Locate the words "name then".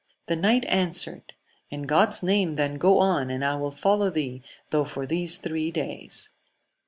2.23-2.79